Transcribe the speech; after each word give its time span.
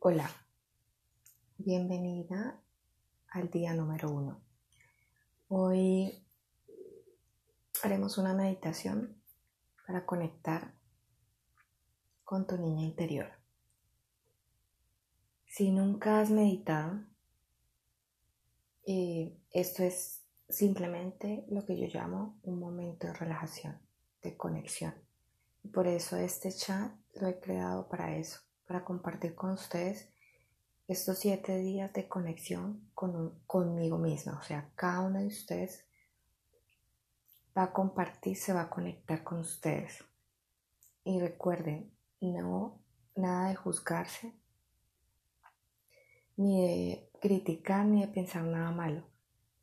Hola, 0.00 0.30
bienvenida 1.56 2.62
al 3.30 3.50
día 3.50 3.74
número 3.74 4.08
uno. 4.12 4.40
Hoy 5.48 6.24
haremos 7.82 8.16
una 8.16 8.32
meditación 8.32 9.20
para 9.84 10.06
conectar 10.06 10.72
con 12.22 12.46
tu 12.46 12.56
niña 12.58 12.84
interior. 12.84 13.32
Si 15.48 15.72
nunca 15.72 16.20
has 16.20 16.30
meditado, 16.30 17.00
eh, 18.86 19.36
esto 19.50 19.82
es 19.82 20.22
simplemente 20.48 21.44
lo 21.48 21.66
que 21.66 21.76
yo 21.76 21.88
llamo 21.92 22.38
un 22.44 22.60
momento 22.60 23.08
de 23.08 23.14
relajación, 23.14 23.80
de 24.22 24.36
conexión. 24.36 24.94
Por 25.74 25.88
eso 25.88 26.16
este 26.16 26.52
chat 26.52 26.92
lo 27.14 27.26
he 27.26 27.40
creado 27.40 27.88
para 27.88 28.16
eso 28.16 28.47
para 28.68 28.84
compartir 28.84 29.34
con 29.34 29.50
ustedes 29.50 30.10
estos 30.88 31.18
siete 31.18 31.56
días 31.56 31.90
de 31.94 32.06
conexión 32.06 32.90
con 32.94 33.40
conmigo 33.46 33.96
misma. 33.96 34.38
O 34.38 34.42
sea, 34.42 34.70
cada 34.76 35.00
uno 35.00 35.20
de 35.20 35.26
ustedes 35.26 35.86
va 37.56 37.64
a 37.64 37.72
compartir, 37.72 38.36
se 38.36 38.52
va 38.52 38.62
a 38.62 38.70
conectar 38.70 39.24
con 39.24 39.38
ustedes. 39.38 40.04
Y 41.02 41.18
recuerden, 41.18 41.90
no 42.20 42.78
nada 43.16 43.48
de 43.48 43.56
juzgarse, 43.56 44.34
ni 46.36 46.62
de 46.62 47.10
criticar, 47.20 47.86
ni 47.86 48.02
de 48.02 48.08
pensar 48.08 48.44
nada 48.44 48.70
malo. 48.70 49.02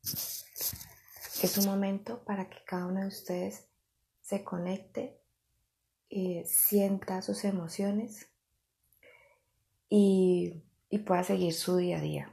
Es 0.02 1.56
un 1.58 1.66
momento 1.66 2.24
para 2.24 2.50
que 2.50 2.64
cada 2.64 2.86
uno 2.86 3.02
de 3.02 3.06
ustedes 3.06 3.68
se 4.20 4.42
conecte 4.42 5.20
y 6.08 6.42
sienta 6.44 7.22
sus 7.22 7.44
emociones 7.44 8.28
y, 9.88 10.62
pueda 11.06 11.22
seguir 11.22 11.52
su 11.52 11.76
día 11.76 11.98
a 11.98 12.00
día. 12.00 12.32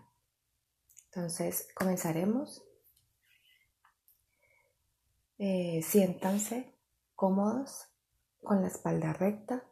Entonces, 1.06 1.68
comenzaremos. 1.76 2.64
Eh, 5.38 5.82
siéntanse 5.84 6.74
cómodos 7.16 7.90
con 8.42 8.62
la 8.62 8.68
espalda 8.68 9.12
recta 9.14 9.64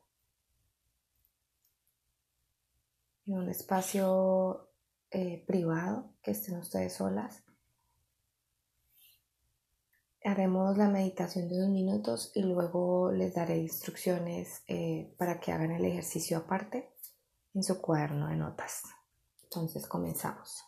en 3.26 3.38
un 3.38 3.50
espacio 3.50 4.70
eh, 5.12 5.44
privado 5.48 6.14
que 6.22 6.32
estén 6.32 6.58
ustedes 6.58 6.94
solas. 6.94 7.44
Haremos 10.24 10.78
la 10.78 10.90
meditación 10.90 11.48
de 11.48 11.56
unos 11.56 11.70
minutos 11.70 12.32
y 12.36 12.44
luego 12.44 13.12
les 13.12 13.34
daré 13.34 13.58
instrucciones 13.58 14.64
eh, 14.68 15.16
para 15.18 15.40
que 15.40 15.52
hagan 15.52 15.72
el 15.72 15.86
ejercicio 15.86 16.38
aparte 16.38 16.92
en 17.54 17.64
su 17.64 17.82
cuaderno 17.82 18.28
de 18.28 18.36
notas. 18.36 18.84
Entonces 19.44 19.88
comenzamos. 19.88 20.64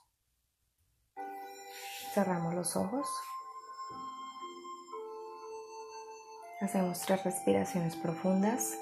Cerramos 2.14 2.54
los 2.54 2.76
ojos. 2.76 3.08
Hacemos 6.62 7.02
tres 7.02 7.24
respiraciones 7.24 7.96
profundas. 7.96 8.78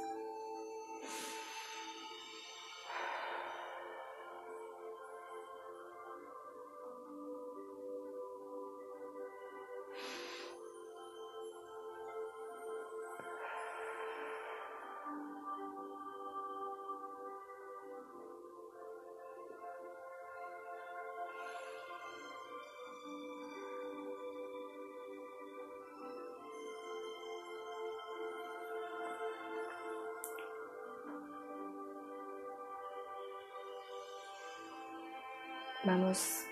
Vamos, 35.84 36.46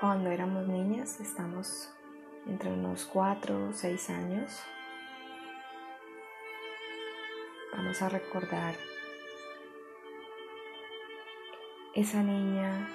cuando 0.00 0.30
éramos 0.30 0.66
niñas, 0.66 1.20
estamos 1.20 1.92
entre 2.46 2.72
unos 2.72 3.04
4 3.04 3.68
o 3.68 3.72
6 3.74 4.08
años. 4.08 4.58
Vamos 7.72 8.00
a 8.00 8.08
recordar 8.08 8.74
esa 11.94 12.22
niña, 12.22 12.88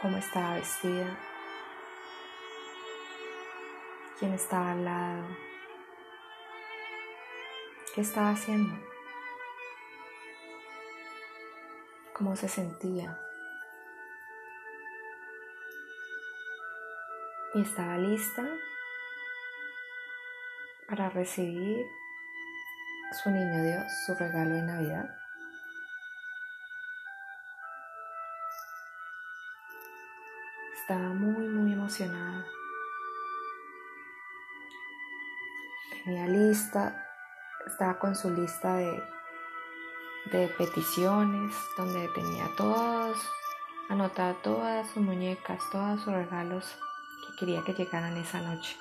cómo 0.00 0.16
estaba 0.18 0.54
vestida, 0.54 1.18
quién 4.20 4.32
estaba 4.34 4.70
al 4.70 4.84
lado, 4.84 5.26
qué 7.96 8.02
estaba 8.02 8.30
haciendo, 8.30 8.93
cómo 12.24 12.36
se 12.36 12.48
sentía. 12.48 13.20
y 17.52 17.60
estaba 17.60 17.98
lista 17.98 18.42
para 20.88 21.08
recibir 21.10 21.86
su 23.22 23.30
niño 23.30 23.62
Dios, 23.62 23.84
su 24.06 24.14
regalo 24.14 24.54
de 24.54 24.62
Navidad. 24.62 25.16
Estaba 30.80 31.10
muy, 31.10 31.46
muy 31.46 31.74
emocionada. 31.74 32.44
Tenía 36.02 36.26
lista, 36.26 37.06
estaba 37.66 37.98
con 38.00 38.16
su 38.16 38.30
lista 38.30 38.76
de, 38.76 39.13
de 40.32 40.48
peticiones, 40.48 41.54
donde 41.76 42.08
tenía 42.08 42.48
todas, 42.56 43.18
anotada 43.88 44.34
todas 44.42 44.88
sus 44.90 45.02
muñecas, 45.02 45.60
todos 45.70 46.00
sus 46.00 46.12
regalos 46.12 46.64
quería 47.38 47.62
que 47.62 47.74
llegaran 47.74 48.16
esa 48.16 48.40
noche. 48.40 48.76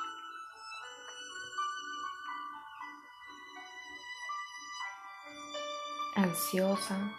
Ansiosa, 6.16 7.12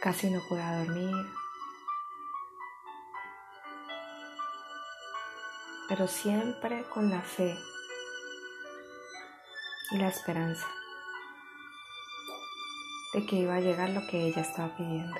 casi 0.00 0.30
no 0.30 0.40
podía 0.48 0.84
dormir, 0.84 1.26
pero 5.88 6.08
siempre 6.08 6.84
con 6.92 7.08
la 7.10 7.22
fe 7.22 7.56
y 9.92 9.98
la 9.98 10.08
esperanza 10.08 10.66
de 13.12 13.26
que 13.26 13.36
iba 13.36 13.56
a 13.56 13.60
llegar 13.60 13.90
lo 13.90 14.06
que 14.06 14.26
ella 14.26 14.42
estaba 14.42 14.76
pidiendo. 14.76 15.16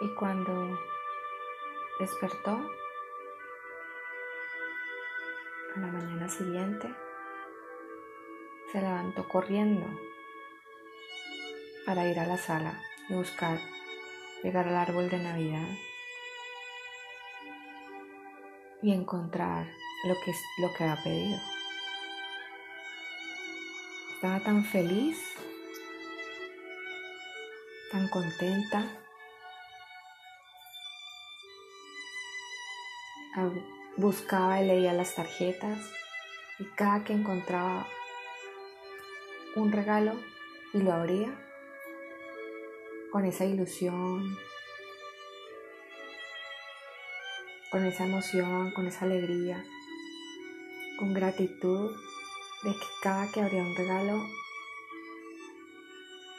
Y 0.00 0.08
cuando 0.14 0.76
despertó, 2.00 2.58
a 5.74 5.80
la 5.80 5.86
mañana 5.86 6.28
siguiente, 6.28 6.94
se 8.70 8.80
levantó 8.80 9.26
corriendo 9.28 9.86
para 11.86 12.06
ir 12.06 12.18
a 12.18 12.26
la 12.26 12.36
sala 12.36 12.78
y 13.08 13.14
buscar 13.14 13.58
llegar 14.42 14.68
al 14.68 14.76
árbol 14.76 15.08
de 15.08 15.18
Navidad 15.18 15.68
y 18.82 18.92
encontrar 18.92 19.66
lo 20.04 20.14
que, 20.24 20.32
lo 20.58 20.74
que 20.74 20.84
había 20.84 21.02
pedido. 21.02 21.38
Estaba 24.14 24.40
tan 24.40 24.64
feliz, 24.64 25.18
tan 27.90 28.08
contenta 28.08 28.84
buscaba 33.96 34.62
y 34.62 34.66
leía 34.66 34.92
las 34.92 35.14
tarjetas 35.14 35.78
y 36.58 36.64
cada 36.76 37.04
que 37.04 37.12
encontraba 37.12 37.86
un 39.56 39.70
regalo 39.70 40.14
y 40.72 40.78
lo 40.78 40.92
abría 40.92 41.34
con 43.10 43.26
esa 43.26 43.44
ilusión, 43.44 44.38
con 47.70 47.84
esa 47.84 48.06
emoción, 48.06 48.72
con 48.72 48.86
esa 48.86 49.04
alegría, 49.04 49.62
con 50.98 51.12
gratitud 51.12 51.90
de 52.64 52.70
que 52.72 52.86
cada 53.02 53.30
que 53.30 53.42
abría 53.42 53.62
un 53.62 53.76
regalo 53.76 54.24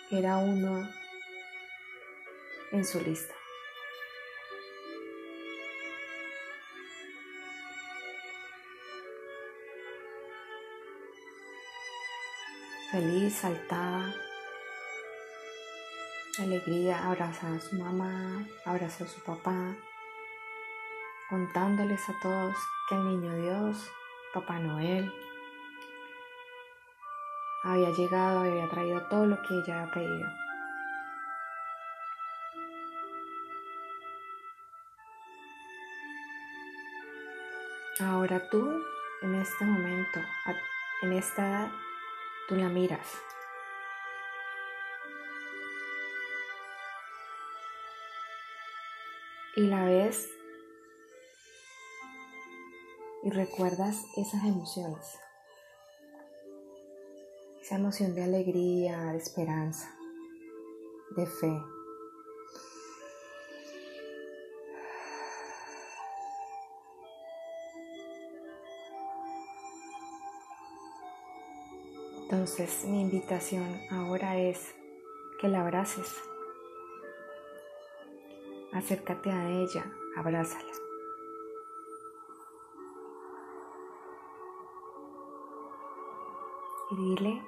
era 0.09 0.37
uno 0.37 0.89
en 2.71 2.85
su 2.85 2.99
lista. 3.01 3.42
Feliz, 12.93 13.33
saltaba, 13.37 14.13
alegría, 16.37 17.03
abrazaba 17.07 17.55
a 17.55 17.59
su 17.59 17.75
mamá, 17.75 18.45
abrazaba 18.65 19.09
a 19.09 19.13
su 19.13 19.19
papá, 19.21 19.75
contándoles 21.27 22.07
a 22.07 22.13
todos 22.21 22.55
que 22.87 22.93
el 22.93 23.07
niño 23.07 23.33
Dios, 23.33 23.91
Papá 24.31 24.59
Noel, 24.59 25.11
había 27.63 27.89
llegado, 27.89 28.41
había 28.41 28.69
traído 28.69 29.01
todo 29.07 29.25
lo 29.25 29.41
que 29.41 29.55
ella 29.55 29.81
había 29.81 29.93
pedido. 29.95 30.29
Ahora 38.01 38.49
tú, 38.51 38.83
en 39.23 39.33
este 39.33 39.65
momento, 39.65 40.19
en 41.01 41.13
esta 41.13 41.49
edad, 41.49 41.71
tú 42.47 42.55
la 42.55 42.69
miras. 42.69 43.07
Y 49.55 49.61
la 49.67 49.85
ves 49.85 50.29
y 53.23 53.29
recuerdas 53.29 54.03
esas 54.17 54.43
emociones. 54.43 55.19
Esa 57.61 57.75
emoción 57.75 58.13
de 58.13 58.23
alegría, 58.23 58.99
de 59.11 59.17
esperanza, 59.17 59.95
de 61.15 61.25
fe. 61.25 61.72
Entonces 72.33 72.85
mi 72.85 72.99
invitación 72.99 73.79
ahora 73.91 74.39
es 74.39 74.73
que 75.39 75.47
la 75.47 75.61
abraces. 75.61 76.11
Acércate 78.71 79.29
a 79.29 79.51
ella, 79.51 79.85
abrázala. 80.17 80.71
Y 86.89 86.95
dile 86.95 87.43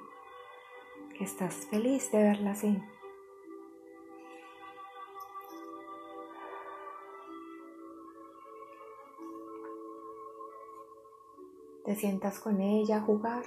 que 1.18 1.24
estás 1.24 1.66
feliz 1.66 2.12
de 2.12 2.22
verla 2.22 2.52
así. 2.52 2.80
Te 11.84 11.96
sientas 11.96 12.38
con 12.38 12.60
ella 12.60 12.98
a 12.98 13.00
jugar 13.00 13.42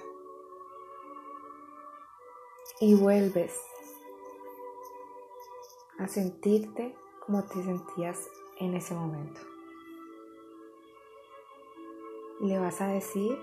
y 2.82 2.96
vuelves 2.96 3.60
a 5.98 6.08
sentirte 6.08 6.96
como 7.26 7.44
te 7.44 7.62
sentías 7.62 8.30
en 8.58 8.74
ese 8.74 8.94
momento. 8.94 9.42
Le 12.40 12.58
vas 12.58 12.80
a 12.80 12.88
decir 12.88 13.38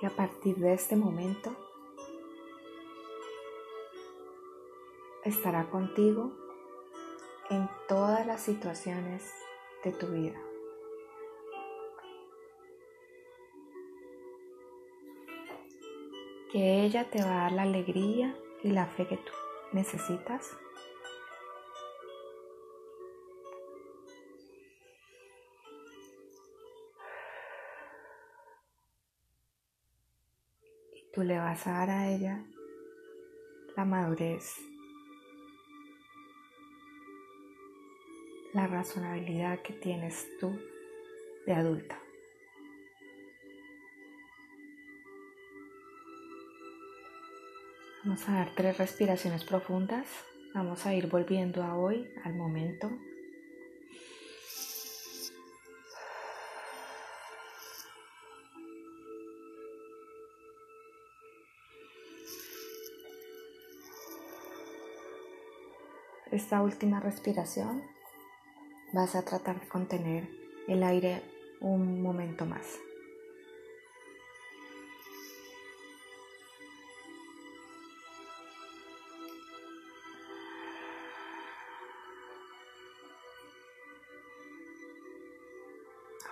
que 0.00 0.06
a 0.06 0.10
partir 0.10 0.56
de 0.56 0.74
este 0.74 0.94
momento 0.94 1.50
estará 5.24 5.68
contigo 5.70 6.32
en 7.50 7.68
todas 7.88 8.24
las 8.26 8.42
situaciones 8.42 9.28
de 9.82 9.92
tu 9.92 10.06
vida. 10.06 10.40
Que 16.52 16.84
ella 16.84 17.10
te 17.10 17.22
va 17.22 17.30
a 17.30 17.42
dar 17.42 17.52
la 17.52 17.62
alegría 17.62 18.36
y 18.62 18.70
la 18.70 18.86
fe 18.86 19.06
que 19.06 19.16
tú 19.16 19.32
necesitas. 19.72 20.56
Y 30.92 31.12
tú 31.12 31.22
le 31.22 31.38
vas 31.38 31.66
a 31.66 31.72
dar 31.72 31.90
a 31.90 32.08
ella 32.08 32.44
la 33.76 33.84
madurez, 33.84 34.56
la 38.52 38.66
razonabilidad 38.66 39.62
que 39.62 39.72
tienes 39.74 40.26
tú 40.40 40.58
de 41.46 41.52
adulta. 41.52 42.07
Vamos 48.08 48.26
a 48.26 48.36
dar 48.36 48.54
tres 48.54 48.78
respiraciones 48.78 49.44
profundas. 49.44 50.06
Vamos 50.54 50.86
a 50.86 50.94
ir 50.94 51.08
volviendo 51.08 51.62
a 51.62 51.76
hoy, 51.76 52.10
al 52.24 52.34
momento. 52.36 52.90
Esta 66.32 66.62
última 66.62 67.00
respiración 67.00 67.82
vas 68.94 69.14
a 69.16 69.22
tratar 69.22 69.60
de 69.60 69.68
contener 69.68 70.26
el 70.66 70.82
aire 70.82 71.20
un 71.60 72.00
momento 72.00 72.46
más. 72.46 72.87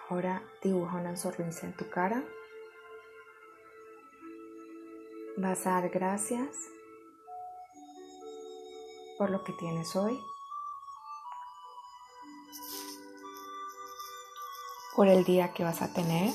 Ahora 0.08 0.41
dibuja 0.63 0.98
una 0.98 1.17
sonrisa 1.17 1.67
en 1.67 1.77
tu 1.77 1.91
cara. 1.91 2.22
Vas 5.36 5.67
a 5.67 5.70
dar 5.70 5.89
gracias 5.89 6.48
por 9.19 9.31
lo 9.31 9.43
que 9.43 9.53
tienes 9.55 9.96
hoy, 9.96 10.17
por 14.94 15.08
el 15.08 15.25
día 15.25 15.53
que 15.53 15.65
vas 15.65 15.82
a 15.82 15.93
tener 15.93 16.32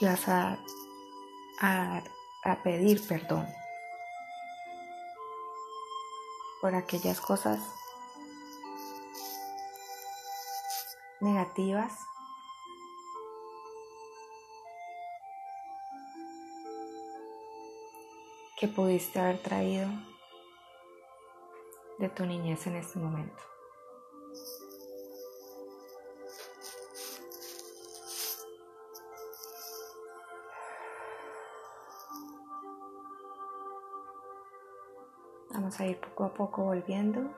y 0.00 0.04
vas 0.06 0.28
a, 0.28 0.58
a, 1.60 2.02
a 2.44 2.62
pedir 2.62 3.06
perdón 3.06 3.46
por 6.62 6.74
aquellas 6.74 7.20
cosas 7.20 7.79
negativas 11.20 11.92
que 18.58 18.68
pudiste 18.68 19.18
haber 19.18 19.42
traído 19.42 19.88
de 21.98 22.08
tu 22.08 22.24
niñez 22.26 22.66
en 22.66 22.76
este 22.76 22.98
momento. 22.98 23.42
Vamos 35.50 35.80
a 35.80 35.86
ir 35.86 36.00
poco 36.00 36.24
a 36.24 36.34
poco 36.34 36.62
volviendo. 36.64 37.30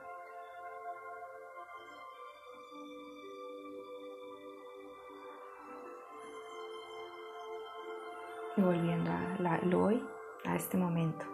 Y 8.63 8.65
volviendo 8.65 9.11
a 9.11 9.35
la, 9.39 9.59
hoy, 9.77 10.01
a 10.45 10.55
este 10.55 10.77
momento. 10.77 11.25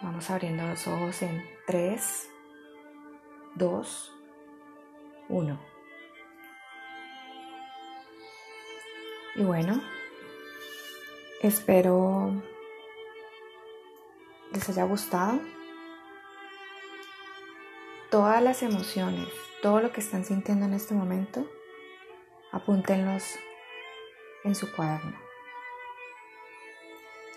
Vamos 0.00 0.30
abriendo 0.30 0.66
los 0.66 0.86
ojos 0.86 1.22
en 1.22 1.44
3, 1.66 2.30
2, 3.56 4.14
1. 5.28 5.60
Y 9.36 9.42
bueno, 9.42 9.80
espero 11.42 12.32
les 14.52 14.68
haya 14.68 14.84
gustado. 14.84 15.38
todas 18.10 18.42
las 18.42 18.62
emociones, 18.62 19.28
todo 19.60 19.80
lo 19.80 19.92
que 19.92 20.00
están 20.00 20.24
sintiendo 20.24 20.64
en 20.64 20.72
este 20.72 20.94
momento, 20.94 21.46
apúntenlos 22.52 23.24
en 24.44 24.54
su 24.54 24.70
cuaderno. 24.74 25.18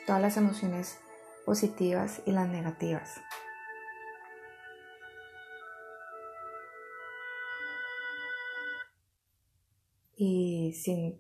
Todas 0.06 0.22
las 0.22 0.38
emociones 0.38 1.00
positivas 1.46 2.22
y 2.26 2.32
las 2.32 2.48
negativas. 2.48 3.22
Y 10.16 10.74
sin 10.74 11.20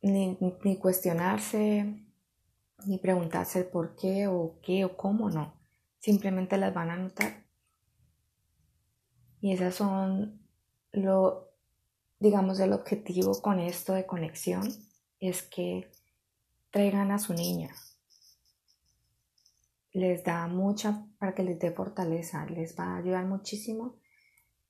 ni, 0.00 0.38
ni 0.64 0.78
cuestionarse, 0.78 2.06
ni 2.86 2.98
preguntarse 2.98 3.64
por 3.64 3.96
qué 3.96 4.26
o 4.28 4.58
qué 4.62 4.84
o 4.84 4.96
cómo 4.96 5.30
no. 5.30 5.54
Simplemente 5.98 6.56
las 6.56 6.72
van 6.72 6.90
a 6.90 6.94
anotar. 6.94 7.44
Y 9.40 9.52
esas 9.52 9.74
son 9.74 10.40
lo, 10.92 11.47
digamos, 12.18 12.60
el 12.60 12.72
objetivo 12.72 13.40
con 13.40 13.60
esto 13.60 13.94
de 13.94 14.06
conexión 14.06 14.68
es 15.20 15.42
que 15.42 15.90
traigan 16.70 17.10
a 17.10 17.18
su 17.18 17.34
niña. 17.34 17.74
Les 19.92 20.22
da 20.24 20.46
mucha, 20.46 21.06
para 21.18 21.34
que 21.34 21.42
les 21.42 21.58
dé 21.58 21.72
fortaleza, 21.72 22.46
les 22.46 22.78
va 22.78 22.84
a 22.84 22.96
ayudar 22.98 23.24
muchísimo 23.24 23.96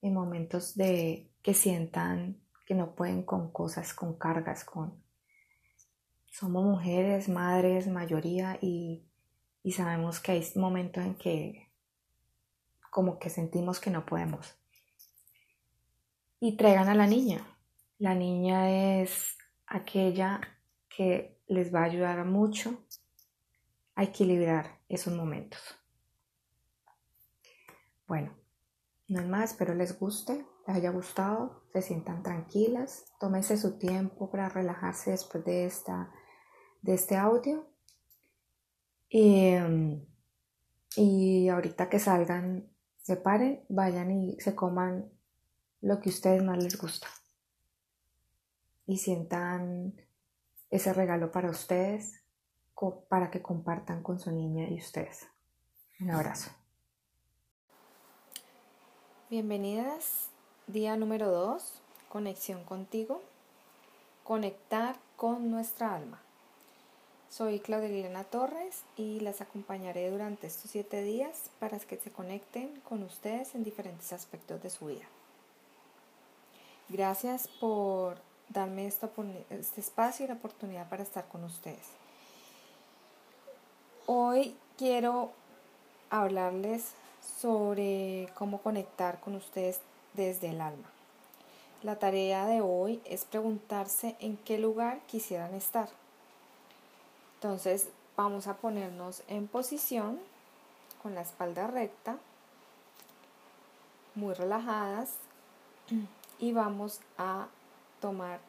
en 0.00 0.14
momentos 0.14 0.76
de 0.76 1.30
que 1.42 1.54
sientan 1.54 2.40
que 2.66 2.74
no 2.74 2.94
pueden 2.94 3.22
con 3.22 3.50
cosas, 3.50 3.94
con 3.94 4.16
cargas, 4.16 4.64
con 4.64 5.02
somos 6.30 6.64
mujeres, 6.64 7.28
madres, 7.28 7.88
mayoría, 7.88 8.58
y, 8.60 9.04
sabemos 9.72 10.20
que 10.20 10.32
hay 10.32 10.44
momentos 10.54 11.04
en 11.04 11.14
que 11.16 11.68
como 12.90 13.18
que 13.18 13.28
sentimos 13.28 13.80
que 13.80 13.90
no 13.90 14.06
podemos. 14.06 14.57
Y 16.40 16.56
traigan 16.56 16.88
a 16.88 16.94
la 16.94 17.06
niña. 17.06 17.46
La 17.98 18.14
niña 18.14 19.00
es 19.00 19.36
aquella 19.66 20.40
que 20.88 21.40
les 21.48 21.74
va 21.74 21.80
a 21.80 21.84
ayudar 21.84 22.24
mucho 22.24 22.84
a 23.94 24.04
equilibrar 24.04 24.80
esos 24.88 25.12
momentos. 25.12 25.60
Bueno, 28.06 28.32
no 29.08 29.20
es 29.20 29.28
más, 29.28 29.50
espero 29.50 29.74
les 29.74 29.98
guste, 29.98 30.46
les 30.66 30.76
haya 30.76 30.90
gustado, 30.90 31.64
se 31.72 31.82
sientan 31.82 32.22
tranquilas, 32.22 33.04
tómense 33.18 33.56
su 33.56 33.78
tiempo 33.78 34.30
para 34.30 34.48
relajarse 34.48 35.10
después 35.10 35.44
de 35.44 35.66
esta 35.66 36.12
de 36.82 36.94
este 36.94 37.16
audio. 37.16 37.66
Y, 39.08 39.46
em, 39.46 40.06
y 40.96 41.48
ahorita 41.48 41.88
que 41.88 41.98
salgan, 41.98 42.70
se 42.98 43.16
paren, 43.16 43.64
vayan 43.68 44.10
y 44.10 44.40
se 44.40 44.54
coman 44.54 45.10
lo 45.80 46.00
que 46.00 46.10
a 46.10 46.12
ustedes 46.12 46.42
más 46.42 46.62
les 46.62 46.80
gusta. 46.80 47.08
Y 48.86 48.98
sientan 48.98 49.94
ese 50.70 50.92
regalo 50.92 51.30
para 51.30 51.50
ustedes, 51.50 52.22
para 53.08 53.30
que 53.30 53.42
compartan 53.42 54.02
con 54.02 54.18
su 54.18 54.30
niña 54.30 54.68
y 54.68 54.78
ustedes. 54.78 55.26
Un 56.00 56.10
abrazo. 56.10 56.50
Bienvenidas, 59.30 60.28
día 60.68 60.96
número 60.96 61.30
2, 61.30 61.82
conexión 62.08 62.64
contigo, 62.64 63.20
conectar 64.24 64.96
con 65.16 65.50
nuestra 65.50 65.94
alma. 65.94 66.22
Soy 67.28 67.60
Claudia 67.60 67.90
Liliana 67.90 68.24
Torres 68.24 68.84
y 68.96 69.20
las 69.20 69.42
acompañaré 69.42 70.10
durante 70.10 70.46
estos 70.46 70.70
siete 70.70 71.02
días 71.02 71.50
para 71.58 71.78
que 71.78 71.98
se 71.98 72.10
conecten 72.10 72.80
con 72.80 73.02
ustedes 73.02 73.54
en 73.54 73.64
diferentes 73.64 74.14
aspectos 74.14 74.62
de 74.62 74.70
su 74.70 74.86
vida. 74.86 75.04
Gracias 76.88 77.48
por 77.60 78.18
darme 78.48 78.86
este 78.86 79.80
espacio 79.80 80.24
y 80.24 80.28
la 80.28 80.34
oportunidad 80.34 80.88
para 80.88 81.02
estar 81.02 81.26
con 81.28 81.44
ustedes. 81.44 81.86
Hoy 84.06 84.56
quiero 84.76 85.30
hablarles 86.10 86.92
sobre 87.40 88.28
cómo 88.34 88.62
conectar 88.62 89.20
con 89.20 89.34
ustedes 89.34 89.80
desde 90.14 90.50
el 90.50 90.60
alma. 90.60 90.88
La 91.82 91.98
tarea 91.98 92.46
de 92.46 92.60
hoy 92.60 93.00
es 93.04 93.24
preguntarse 93.24 94.16
en 94.20 94.36
qué 94.38 94.58
lugar 94.58 95.00
quisieran 95.06 95.54
estar 95.54 95.88
entonces 97.38 97.88
vamos 98.16 98.48
a 98.48 98.56
ponernos 98.56 99.22
en 99.28 99.46
posición 99.46 100.18
con 101.04 101.14
la 101.14 101.20
espalda 101.20 101.68
recta, 101.68 102.18
muy 104.16 104.34
relajadas 104.34 105.10
y 106.38 106.52
vamos 106.52 107.00
a 107.16 107.48
tomar, 108.00 108.40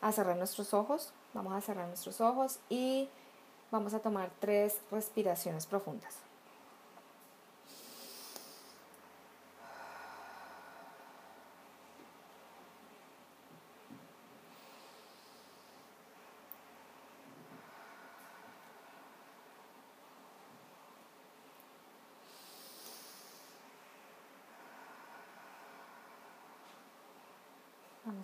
a 0.00 0.12
cerrar 0.12 0.36
nuestros 0.36 0.74
ojos, 0.74 1.12
vamos 1.34 1.54
a 1.54 1.60
cerrar 1.60 1.88
nuestros 1.88 2.20
ojos 2.20 2.58
y 2.68 3.08
vamos 3.70 3.94
a 3.94 4.00
tomar 4.00 4.30
tres 4.40 4.80
respiraciones 4.90 5.66
profundas. 5.66 6.25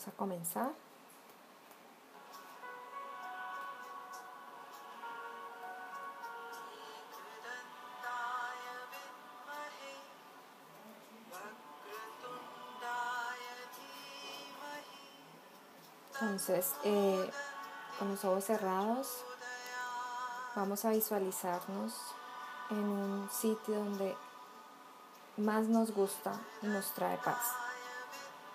Vamos 0.03 0.15
a 0.15 0.19
comenzar. 0.19 0.73
Entonces, 16.21 16.75
eh, 16.83 17.31
con 17.99 18.09
los 18.09 18.25
ojos 18.25 18.45
cerrados, 18.45 19.25
vamos 20.57 20.85
a 20.85 20.91
visualizarnos 20.91 21.95
en 22.71 22.79
un 22.79 23.31
sitio 23.31 23.77
donde 23.77 24.17
más 25.37 25.69
nos 25.69 25.93
gusta 25.93 26.33
y 26.63 26.67
nos 26.67 26.93
trae 26.95 27.19
paz. 27.19 27.53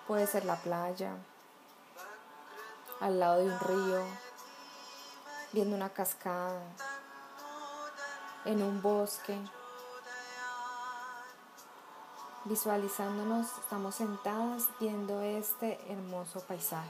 Puede 0.07 0.27
ser 0.27 0.43
la 0.43 0.55
playa, 0.57 1.15
al 2.99 3.19
lado 3.19 3.37
de 3.37 3.45
un 3.45 3.59
río, 3.59 4.03
viendo 5.51 5.75
una 5.75 5.89
cascada, 5.89 6.61
en 8.45 8.61
un 8.61 8.81
bosque. 8.81 9.37
Visualizándonos, 12.45 13.47
estamos 13.59 13.95
sentadas 13.95 14.69
viendo 14.79 15.21
este 15.21 15.79
hermoso 15.91 16.39
paisaje. 16.41 16.89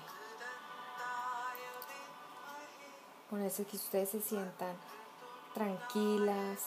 Con 3.30 3.42
eso 3.42 3.66
que 3.66 3.76
ustedes 3.76 4.10
se 4.12 4.22
sientan 4.22 4.76
tranquilas, 5.54 6.60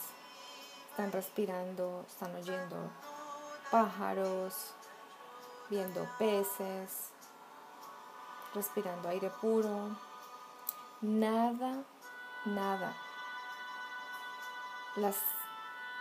están 0.89 1.11
respirando, 1.11 2.05
están 2.07 2.35
oyendo 2.35 2.91
pájaros, 3.71 4.73
viendo 5.69 6.05
peces, 6.19 7.11
respirando 8.53 9.09
aire 9.09 9.29
puro. 9.41 9.89
Nada, 11.01 11.83
nada 12.45 12.95
las 14.95 15.17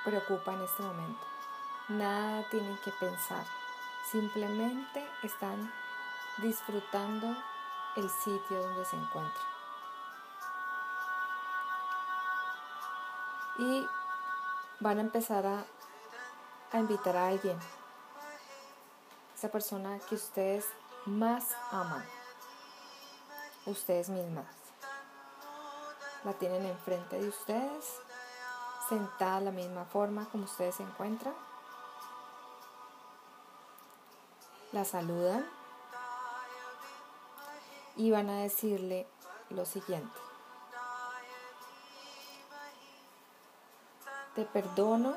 preocupa 0.04 0.52
en 0.52 0.62
este 0.62 0.83
momento. 0.83 1.26
Nada 1.88 2.49
tienen 2.50 2.76
que 2.85 2.90
pensar. 2.92 3.45
Simplemente 4.11 5.07
están 5.23 5.73
disfrutando 6.38 7.37
el 7.97 8.09
sitio 8.09 8.62
donde 8.62 8.85
se 8.85 8.97
encuentran. 8.97 9.47
Y 13.59 13.87
van 14.80 14.99
a 14.99 15.02
empezar 15.02 15.47
a, 15.47 15.64
a 16.73 16.78
invitar 16.78 17.16
a 17.16 17.28
alguien 17.28 17.59
esa 19.37 19.50
persona 19.50 19.99
que 20.09 20.14
ustedes 20.14 20.66
más 21.07 21.57
aman, 21.71 22.04
ustedes 23.67 24.09
mismas. 24.09 24.47
La 26.25 26.33
tienen 26.35 26.67
enfrente 26.67 27.19
de 27.21 27.29
ustedes, 27.29 28.00
sentada 28.88 29.38
de 29.38 29.45
la 29.47 29.50
misma 29.50 29.85
forma 29.85 30.26
como 30.31 30.45
ustedes 30.45 30.75
se 30.76 30.83
encuentran. 30.83 31.35
La 34.73 34.85
saludan 34.85 35.47
y 37.97 38.11
van 38.11 38.29
a 38.31 38.38
decirle 38.38 39.07
lo 39.49 39.64
siguiente. 39.64 40.19
Te 44.35 44.45
perdono 44.45 45.17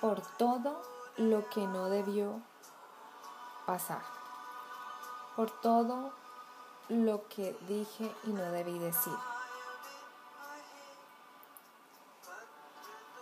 por 0.00 0.20
todo 0.36 0.82
lo 1.16 1.48
que 1.48 1.66
no 1.66 1.88
debió 1.88 2.40
pasar, 3.66 4.02
por 5.36 5.50
todo 5.60 6.12
lo 6.88 7.26
que 7.28 7.56
dije 7.68 8.14
y 8.24 8.30
no 8.30 8.42
debí 8.52 8.78
decir. 8.78 9.14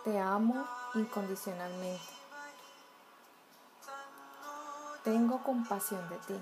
Te 0.03 0.19
amo 0.19 0.65
incondicionalmente. 0.95 2.01
Tengo 5.03 5.43
compasión 5.43 6.07
de 6.09 6.17
ti. 6.17 6.41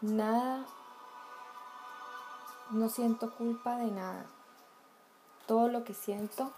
Nada, 0.00 0.64
no 2.70 2.88
siento 2.88 3.32
culpa 3.32 3.76
de 3.76 3.90
nada. 3.90 4.26
Todo 5.46 5.68
lo 5.68 5.84
que 5.84 5.94
siento 5.94 6.52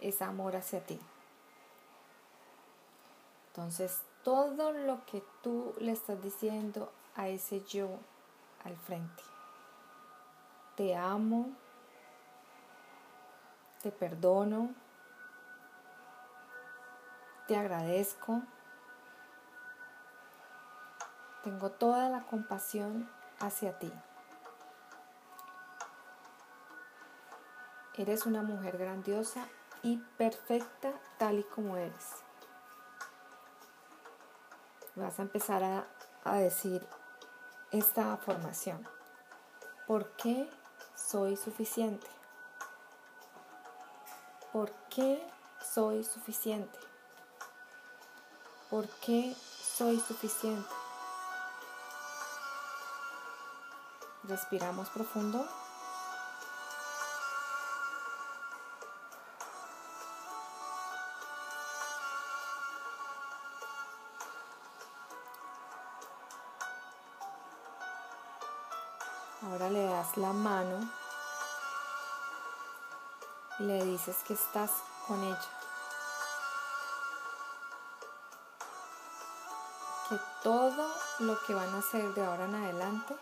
es 0.00 0.22
amor 0.22 0.56
hacia 0.56 0.84
ti. 0.84 0.98
Entonces, 3.48 4.02
todo 4.24 4.72
lo 4.72 5.04
que 5.06 5.22
tú 5.42 5.74
le 5.78 5.92
estás 5.92 6.22
diciendo 6.22 6.90
a 7.16 7.28
ese 7.28 7.62
yo 7.64 7.98
al 8.64 8.76
frente. 8.76 9.22
Te 10.76 10.96
amo, 10.96 11.50
te 13.82 13.90
perdono, 13.90 14.74
te 17.46 17.56
agradezco, 17.56 18.42
tengo 21.42 21.70
toda 21.70 22.08
la 22.08 22.22
compasión 22.24 23.10
hacia 23.40 23.78
ti. 23.78 23.92
Eres 27.94 28.24
una 28.24 28.42
mujer 28.42 28.78
grandiosa 28.78 29.46
y 29.82 29.98
perfecta 30.16 30.92
tal 31.18 31.38
y 31.40 31.44
como 31.44 31.76
eres. 31.76 32.22
Vas 34.94 35.18
a 35.18 35.22
empezar 35.22 35.62
a, 35.62 35.86
a 36.24 36.36
decir 36.36 36.86
esta 37.70 38.16
formación. 38.16 38.86
¿Por 39.86 40.12
qué 40.16 40.48
soy 40.94 41.36
suficiente? 41.36 42.06
¿Por 44.52 44.72
qué 44.88 45.24
soy 45.62 46.04
suficiente? 46.04 46.78
¿Por 48.68 48.88
qué 49.00 49.34
soy 49.34 50.00
suficiente? 50.00 50.68
Respiramos 54.24 54.88
profundo. 54.90 55.46
La 70.16 70.32
mano 70.32 70.88
y 73.58 73.62
le 73.64 73.84
dices 73.84 74.16
que 74.26 74.34
estás 74.34 74.70
con 75.06 75.22
ella. 75.22 75.38
Que 80.08 80.18
todo 80.42 80.88
lo 81.20 81.38
que 81.42 81.54
van 81.54 81.74
a 81.74 81.78
hacer 81.78 82.14
de 82.14 82.24
ahora 82.24 82.46
en 82.46 82.54
adelante 82.54 83.16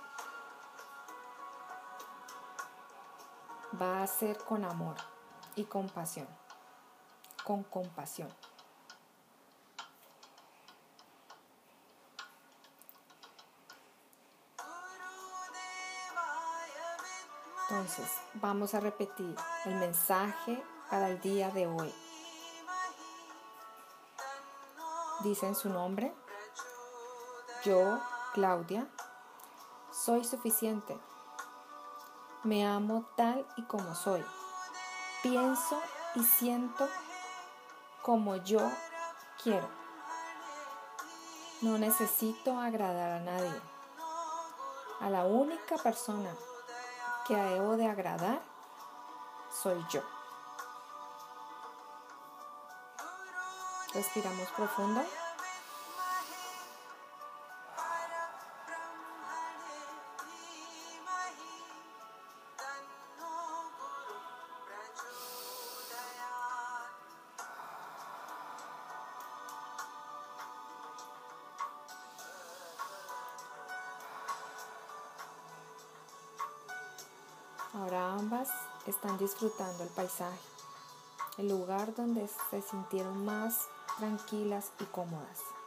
va 3.80 4.02
a 4.02 4.06
ser 4.06 4.38
con 4.44 4.64
amor 4.64 4.96
y 5.56 5.64
compasión. 5.64 6.28
Con 7.44 7.64
compasión. 7.64 8.28
Entonces, 17.70 18.10
vamos 18.34 18.72
a 18.72 18.80
repetir 18.80 19.36
el 19.66 19.74
mensaje 19.74 20.62
para 20.90 21.10
el 21.10 21.20
día 21.20 21.50
de 21.50 21.66
hoy. 21.66 21.92
Dicen 25.20 25.54
su 25.54 25.68
nombre. 25.68 26.14
Yo, 27.64 28.00
Claudia, 28.32 28.88
soy 29.92 30.24
suficiente. 30.24 30.98
Me 32.42 32.66
amo 32.66 33.06
tal 33.18 33.46
y 33.58 33.64
como 33.64 33.94
soy. 33.94 34.24
Pienso 35.22 35.78
y 36.14 36.22
siento 36.22 36.88
como 38.00 38.36
yo 38.36 38.60
quiero. 39.42 39.68
No 41.60 41.76
necesito 41.76 42.58
agradar 42.58 43.10
a 43.10 43.20
nadie. 43.20 43.60
A 45.00 45.10
la 45.10 45.26
única 45.26 45.76
persona 45.76 46.34
que 47.28 47.36
debo 47.36 47.76
de 47.76 47.86
agradar 47.86 48.40
soy 49.50 49.84
yo. 49.90 50.00
Respiramos 53.92 54.48
profundo. 54.56 55.02
Disfrutando 79.28 79.82
el 79.82 79.90
paisaje, 79.90 80.38
el 81.36 81.48
lugar 81.48 81.94
donde 81.94 82.26
se 82.50 82.62
sintieron 82.62 83.26
más 83.26 83.68
tranquilas 83.98 84.72
y 84.80 84.84
cómodas. 84.84 85.57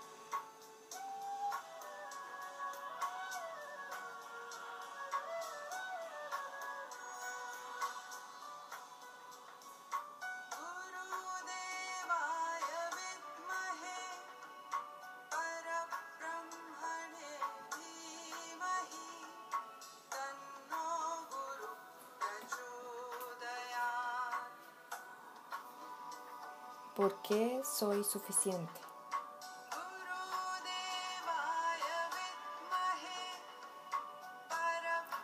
¿Por 27.31 27.39
qué 27.39 27.61
soy 27.63 28.03
suficiente? 28.03 28.81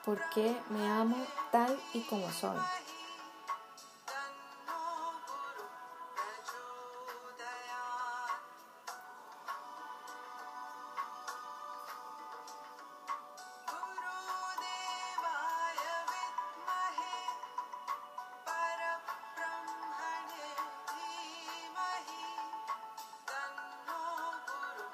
¿Por 0.05 0.17
qué 0.29 0.57
me 0.69 0.87
amo 0.89 1.17
tal 1.51 1.77
y 1.93 1.99
como 2.03 2.31
soy? 2.31 2.57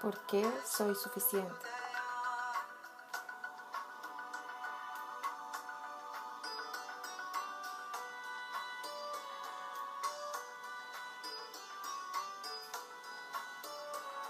¿Por 0.03 0.19
qué 0.25 0.45
soy 0.65 0.93
suficiente? 0.95 1.65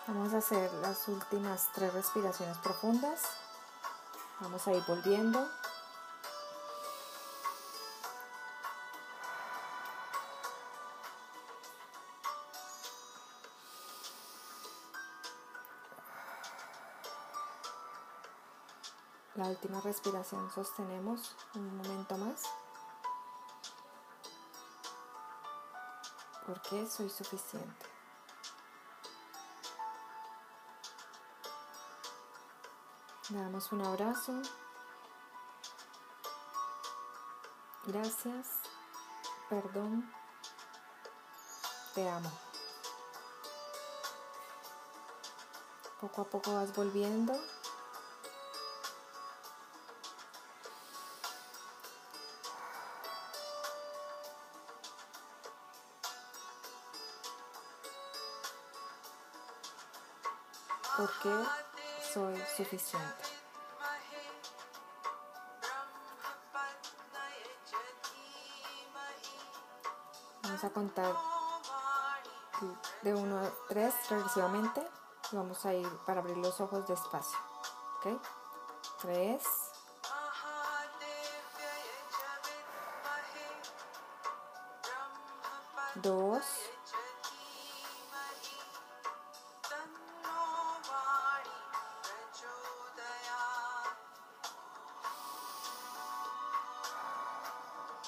Vamos 0.06 0.32
a 0.36 0.38
hacer 0.38 0.72
las 0.74 1.08
últimas 1.08 1.72
tres 1.74 1.92
respiraciones 1.92 2.60
profundas. 2.60 3.24
Vamos 4.42 4.68
a 4.68 4.74
ir 4.74 4.84
volviendo. 4.88 5.50
La 19.36 19.48
última 19.48 19.82
respiración 19.82 20.52
sostenemos 20.52 21.36
un 21.56 21.76
momento 21.78 22.16
más. 22.18 22.44
Porque 26.46 26.86
soy 26.86 27.10
suficiente. 27.10 27.88
Le 33.30 33.40
damos 33.40 33.72
un 33.72 33.82
abrazo. 33.82 34.40
Gracias. 37.86 38.60
Perdón. 39.50 40.14
Te 41.96 42.08
amo. 42.08 42.32
Poco 46.00 46.22
a 46.22 46.26
poco 46.26 46.54
vas 46.54 46.76
volviendo 46.76 47.34
Porque 60.98 61.44
soy 62.14 62.40
suficiente. 62.56 63.24
Vamos 70.44 70.64
a 70.64 70.70
contar 70.70 71.16
de 73.02 73.14
1 73.14 73.40
a 73.40 73.52
3 73.70 73.94
regresivamente 74.10 74.88
y 75.32 75.36
vamos 75.36 75.66
a 75.66 75.74
ir 75.74 75.90
para 76.06 76.22
abrir 76.22 76.38
los 76.38 76.62
ojos 76.62 76.88
despacio. 76.88 77.38
¿Ok? 77.98 78.22
3. 79.02 79.44
2. 85.96 86.73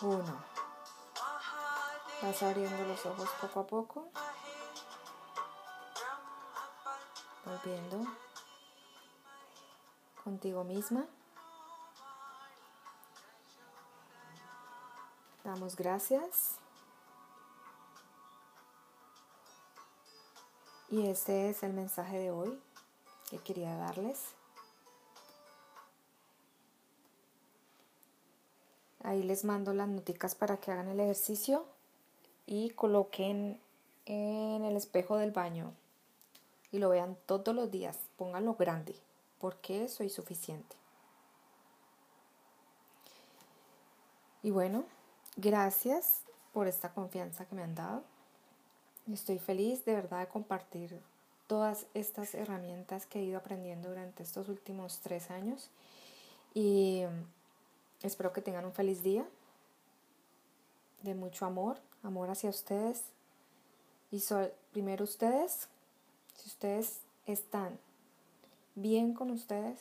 1. 0.02 0.24
Vas 2.22 2.44
abriendo 2.44 2.86
los 2.86 3.06
ojos 3.06 3.30
poco 3.40 3.60
a 3.60 3.68
poco. 3.68 4.10
Volviendo 7.46 8.06
contigo 10.24 10.64
misma. 10.64 11.06
Damos 15.44 15.76
gracias. 15.76 16.56
Y 20.90 21.08
este 21.08 21.50
es 21.50 21.64
el 21.64 21.74
mensaje 21.74 22.18
de 22.18 22.32
hoy 22.32 22.62
que 23.30 23.38
quería 23.40 23.76
darles. 23.78 24.36
Ahí 29.06 29.22
les 29.22 29.46
mando 29.46 29.72
las 29.72 29.88
noticas 29.88 30.34
para 30.34 30.58
que 30.58 30.72
hagan 30.72 30.88
el 30.88 31.00
ejercicio 31.00 31.64
y 32.48 32.72
coloquen 32.72 33.60
en 34.08 34.66
el 34.66 34.76
espejo 34.76 35.18
del 35.18 35.30
baño 35.30 35.74
y 36.72 36.80
lo 36.80 36.90
vean 36.90 37.16
todos 37.28 37.54
los 37.54 37.70
días. 37.70 38.00
Pónganlo 38.18 38.56
grande 38.56 38.96
porque 39.40 39.88
soy 39.90 40.10
suficiente. 40.10 40.76
Y 44.42 44.50
bueno, 44.50 44.86
gracias 45.36 46.22
por 46.52 46.68
esta 46.68 46.92
confianza 46.92 47.46
que 47.46 47.54
me 47.54 47.62
han 47.62 47.76
dado. 47.76 48.04
Estoy 49.12 49.38
feliz 49.38 49.86
de 49.86 49.94
verdad 49.94 50.22
de 50.22 50.30
compartir 50.30 51.00
todas 51.46 51.86
estas 51.94 52.34
herramientas 52.34 53.06
que 53.06 53.20
he 53.20 53.24
ido 53.24 53.38
aprendiendo 53.38 53.90
durante 53.90 54.24
estos 54.24 54.50
últimos 54.50 55.00
tres 55.02 55.30
años. 55.30 55.70
Y 56.56 57.04
Espero 58.02 58.34
que 58.34 58.42
tengan 58.42 58.66
un 58.66 58.74
feliz 58.74 59.04
día 59.04 59.26
de 61.02 61.16
mucho 61.16 61.46
amor, 61.46 61.80
amor 62.04 62.30
hacia 62.30 62.50
ustedes. 62.50 63.04
Y 64.12 64.24
primero 64.72 65.04
ustedes, 65.04 65.68
si 66.36 66.48
ustedes 66.48 67.02
están 67.26 67.80
bien 68.76 69.14
con 69.14 69.32
ustedes, 69.32 69.80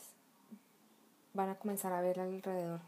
van 1.33 1.51
a 1.51 1.59
comenzar 1.59 1.93
a 1.93 2.01
ver 2.01 2.21
alrededor 2.21 2.81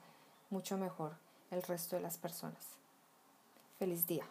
mucho 0.51 0.77
mejor 0.77 1.17
el 1.51 1.63
resto 1.63 1.97
de 1.97 2.03
las 2.03 2.17
personas. 2.17 2.65
Feliz 3.79 4.07
día. 4.07 4.25